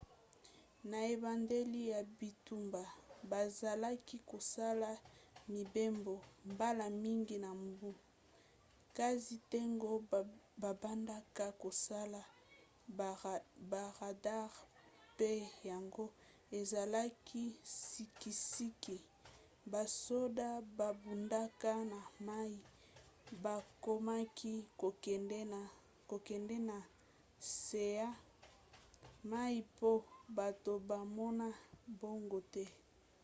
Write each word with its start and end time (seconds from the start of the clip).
na 0.89 0.99
ebandeli 1.13 1.81
ya 1.93 2.01
bitumba 2.19 2.81
bazalaki 3.31 4.17
kosala 4.31 4.89
mibembo 5.53 6.15
mbala 6.51 6.85
mingi 7.03 7.35
na 7.45 7.51
mbu 7.67 7.89
kasi 8.97 9.33
ntango 9.43 9.89
babandaka 10.61 11.43
kosala 11.63 12.19
baradare 13.71 14.61
pe 15.17 15.31
yango 15.69 16.05
ezalaki 16.59 17.43
sikisiki 17.89 18.97
basoda 19.73 20.47
babundaka 20.79 21.71
na 21.91 21.99
mai 22.27 22.55
bakomaki 23.43 24.53
kokende 26.09 26.57
na 26.69 26.75
se 27.63 27.83
ya 27.97 28.09
mai 29.31 29.55
mpo 29.71 29.91
bato 30.37 30.71
bamona 30.89 31.45
bango 32.01 32.39
te 32.53 32.63